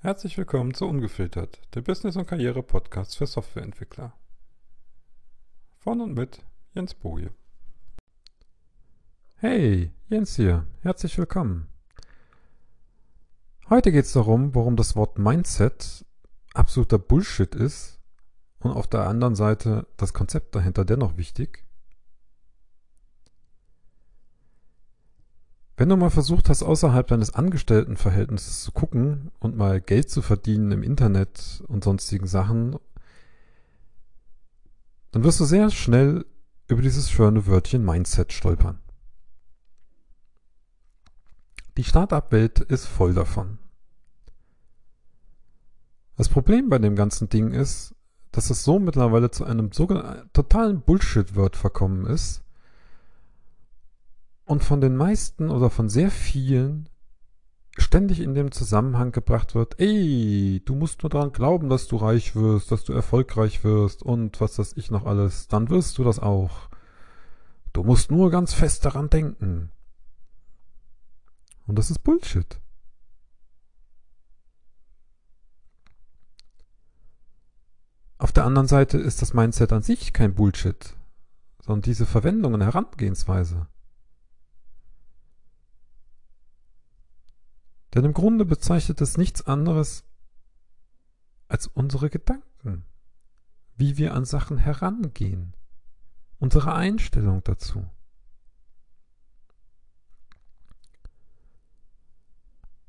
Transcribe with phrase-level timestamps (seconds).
[0.00, 4.12] Herzlich willkommen zu Ungefiltert, der Business- und Karriere-Podcast für Softwareentwickler.
[5.76, 7.32] Von und mit Jens Boje.
[9.38, 10.68] Hey, Jens hier.
[10.82, 11.66] Herzlich willkommen.
[13.68, 16.06] Heute geht es darum, warum das Wort Mindset
[16.54, 17.98] absoluter Bullshit ist
[18.60, 21.64] und auf der anderen Seite das Konzept dahinter dennoch wichtig.
[25.78, 30.72] Wenn du mal versucht hast, außerhalb deines Angestelltenverhältnisses zu gucken und mal Geld zu verdienen
[30.72, 32.76] im Internet und sonstigen Sachen,
[35.12, 36.26] dann wirst du sehr schnell
[36.66, 38.80] über dieses schöne Wörtchen Mindset stolpern.
[41.76, 43.58] Die Startup-Welt ist voll davon.
[46.16, 47.94] Das Problem bei dem ganzen Ding ist,
[48.32, 52.42] dass es so mittlerweile zu einem sogenannten totalen Bullshit-Wort verkommen ist,
[54.48, 56.88] und von den meisten oder von sehr vielen
[57.76, 62.34] ständig in dem Zusammenhang gebracht wird, ey, du musst nur daran glauben, dass du reich
[62.34, 66.18] wirst, dass du erfolgreich wirst und was das ich noch alles, dann wirst du das
[66.18, 66.70] auch.
[67.72, 69.70] Du musst nur ganz fest daran denken.
[71.66, 72.60] Und das ist Bullshit.
[78.16, 80.96] Auf der anderen Seite ist das Mindset an sich kein Bullshit,
[81.60, 83.68] sondern diese Verwendung und Herangehensweise.
[87.94, 90.04] Denn im Grunde bezeichnet es nichts anderes
[91.48, 92.84] als unsere Gedanken,
[93.76, 95.54] wie wir an Sachen herangehen,
[96.38, 97.88] unsere Einstellung dazu.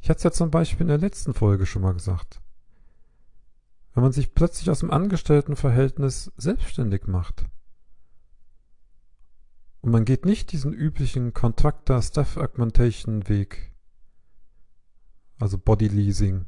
[0.00, 2.42] Ich hatte es ja zum Beispiel in der letzten Folge schon mal gesagt.
[3.94, 7.46] Wenn man sich plötzlich aus dem Angestelltenverhältnis selbstständig macht
[9.80, 13.73] und man geht nicht diesen üblichen Contractor-Staff-Augmentation-Weg,
[15.38, 16.46] also Body Leasing,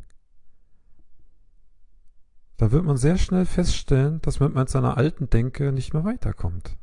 [2.57, 6.77] dann wird man sehr schnell feststellen, dass man mit seiner alten Denke nicht mehr weiterkommt.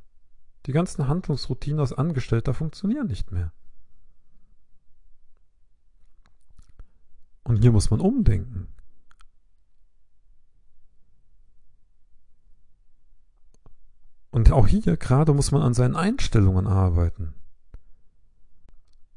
[0.66, 3.52] Die ganzen Handlungsroutinen als Angestellter funktionieren nicht mehr.
[7.44, 8.68] Und hier muss man umdenken.
[14.30, 17.34] Und auch hier gerade muss man an seinen Einstellungen arbeiten.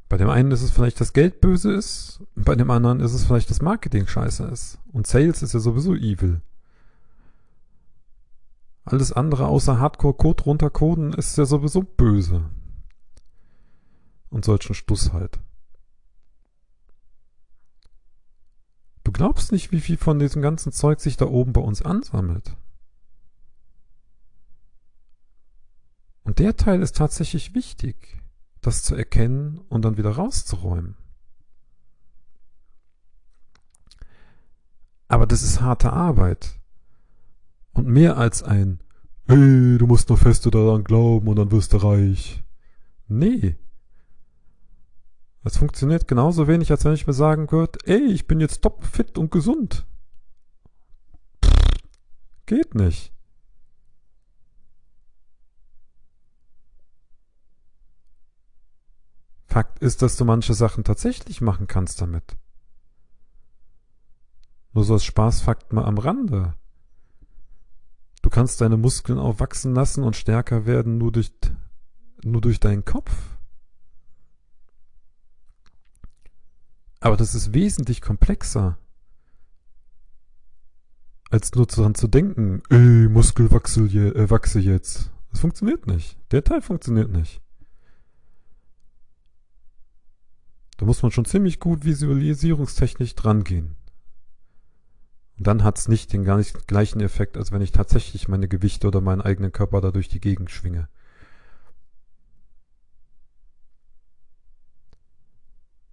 [0.08, 3.24] Bei dem einen ist es vielleicht, dass Geld böse ist, bei dem anderen ist es
[3.24, 4.78] vielleicht, dass Marketing scheiße ist.
[4.92, 6.42] Und Sales ist ja sowieso evil.
[8.84, 12.48] Alles andere außer Hardcore-Code runtercoden ist ja sowieso böse.
[14.30, 15.40] Und solchen Stuss halt.
[19.02, 22.56] Du glaubst nicht, wie viel von diesem ganzen Zeug sich da oben bei uns ansammelt.
[26.22, 28.20] Und der Teil ist tatsächlich wichtig
[28.66, 30.96] das zu erkennen und dann wieder rauszuräumen.
[35.08, 36.58] Aber das ist harte Arbeit.
[37.72, 38.80] Und mehr als ein,
[39.26, 42.42] hey, du musst nur feste daran glauben und dann wirst du reich.
[43.06, 43.56] Nee.
[45.44, 48.84] Das funktioniert genauso wenig, als wenn ich mir sagen würde, ey, ich bin jetzt top
[48.84, 49.86] fit und gesund.
[52.46, 53.12] Geht nicht.
[59.56, 62.36] Fakt ist, dass du manche Sachen tatsächlich machen kannst damit.
[64.74, 66.52] Nur so als Spaßfakt mal am Rande.
[68.20, 71.30] Du kannst deine Muskeln auch wachsen lassen und stärker werden nur durch,
[72.22, 73.10] nur durch deinen Kopf.
[77.00, 78.76] Aber das ist wesentlich komplexer,
[81.30, 85.10] als nur daran zu denken, ey, Muskel wachse, äh, wachse jetzt.
[85.30, 86.18] Das funktioniert nicht.
[86.30, 87.40] Der Teil funktioniert nicht.
[90.76, 93.76] Da muss man schon ziemlich gut visualisierungstechnisch drangehen.
[95.38, 98.48] Und dann hat es nicht den gar nicht gleichen Effekt, als wenn ich tatsächlich meine
[98.48, 100.88] Gewichte oder meinen eigenen Körper da durch die Gegend schwinge.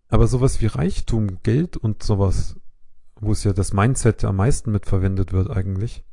[0.08, 2.56] Aber sowas wie Reichtum, Geld und sowas,
[3.16, 6.04] wo es ja das Mindset am meisten mitverwendet wird eigentlich,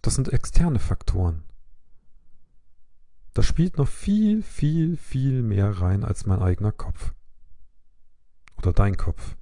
[0.00, 1.42] das sind externe Faktoren.
[3.38, 7.14] Da spielt noch viel, viel, viel mehr rein als mein eigener Kopf.
[8.56, 9.36] Oder dein Kopf.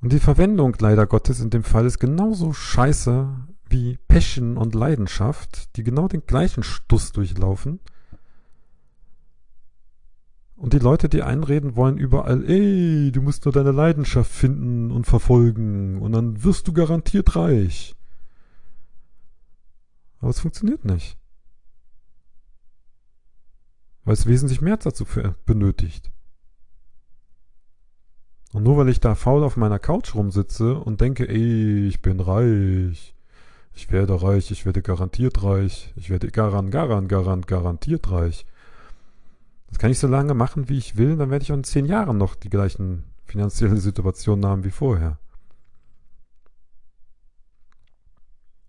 [0.00, 5.74] Und die Verwendung leider Gottes in dem Fall ist genauso scheiße wie Passion und Leidenschaft,
[5.74, 7.80] die genau den gleichen Stuss durchlaufen
[10.56, 15.06] und die Leute, die einreden wollen überall, ey, du musst nur deine Leidenschaft finden und
[15.06, 17.94] verfolgen und dann wirst du garantiert reich.
[20.20, 21.18] Aber es funktioniert nicht.
[24.04, 25.04] weil es wesentlich mehr dazu
[25.46, 26.10] benötigt.
[28.52, 32.20] Und nur weil ich da faul auf meiner Couch rumsitze und denke, ey, ich bin
[32.20, 33.14] reich,
[33.72, 38.46] ich werde reich, ich werde garantiert reich, ich werde garant, garant, garant, garantiert reich.
[39.74, 41.84] Das kann ich so lange machen, wie ich will, dann werde ich auch in zehn
[41.84, 45.18] Jahren noch die gleichen finanziellen Situationen haben wie vorher.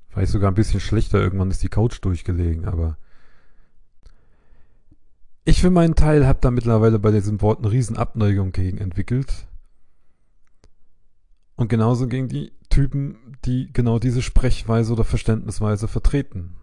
[0.09, 2.97] Vielleicht sogar ein bisschen schlechter, irgendwann ist die Couch durchgelegen, aber
[5.43, 9.45] ich für meinen Teil habe da mittlerweile bei diesen Worten riesen Abneigung gegen entwickelt.
[11.55, 16.55] Und genauso gegen die Typen, die genau diese Sprechweise oder Verständnisweise vertreten.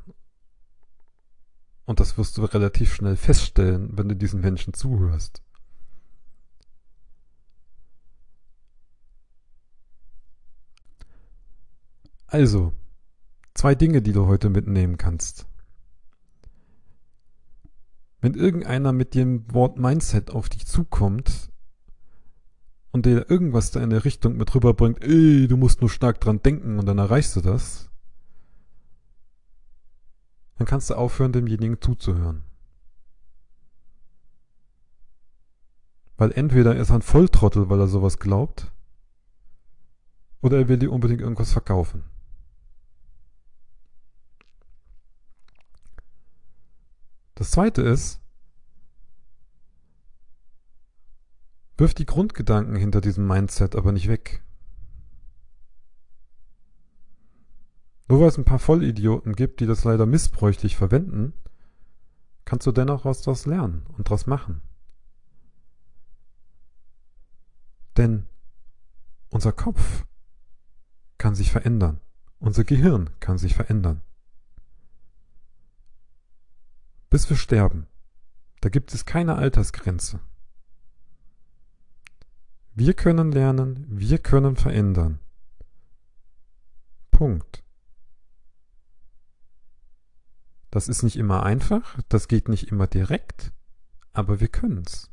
[1.85, 5.43] Und das wirst du relativ schnell feststellen, wenn du diesen Menschen zuhörst.
[12.27, 12.73] Also,
[13.53, 15.47] zwei Dinge, die du heute mitnehmen kannst.
[18.23, 21.51] Wenn irgendeiner mit dem Wort Mindset auf dich zukommt
[22.91, 26.41] und dir irgendwas da in der Richtung mit rüberbringt, ey, du musst nur stark dran
[26.41, 27.91] denken und dann erreichst du das,
[30.63, 32.45] dann kannst du aufhören, demjenigen zuzuhören.
[36.17, 38.71] Weil entweder ist er ein Volltrottel, weil er sowas glaubt,
[40.41, 42.05] oder er will dir unbedingt irgendwas verkaufen.
[47.35, 48.21] Das zweite ist,
[51.77, 54.45] wirf die Grundgedanken hinter diesem Mindset aber nicht weg.
[58.13, 61.33] Nur weil es ein paar Vollidioten gibt, die das leider missbräuchlich verwenden,
[62.45, 64.61] kannst du dennoch was daraus lernen und daraus machen.
[67.97, 68.27] Denn
[69.31, 70.05] unser Kopf
[71.19, 72.01] kann sich verändern.
[72.39, 74.03] Unser Gehirn kann sich verändern
[77.13, 77.87] bis wir sterben.
[78.63, 80.21] Da gibt es keine Altersgrenze.
[82.75, 85.19] Wir können lernen, wir können verändern.
[87.11, 87.62] Punkt.
[90.73, 93.53] Das ist nicht immer einfach, das geht nicht immer direkt,
[94.15, 95.11] aber wir können's.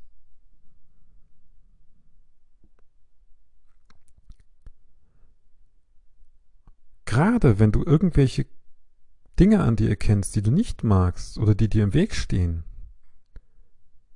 [7.03, 8.45] Gerade wenn du irgendwelche
[9.37, 12.63] Dinge an dir erkennst, die du nicht magst oder die dir im Weg stehen,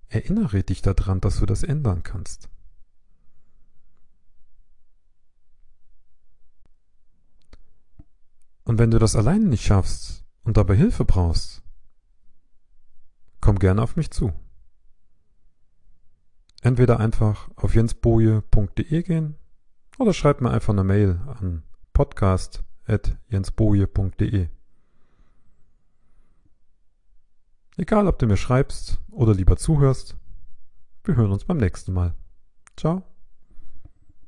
[0.07, 2.47] erinnere dich daran, dass du das ändern kannst.
[8.63, 11.63] Und wenn du das alleine nicht schaffst und dabei Hilfe brauchst,
[13.41, 14.33] komm gerne auf mich zu.
[16.61, 19.35] Entweder einfach auf jensboje.de gehen
[19.99, 21.63] oder schreib mir einfach eine Mail an
[21.93, 24.49] podcast.jensboje.de.
[27.75, 30.15] Egal, ob du mir schreibst oder lieber zuhörst,
[31.03, 32.13] wir hören uns beim nächsten Mal.
[32.77, 33.01] Ciao.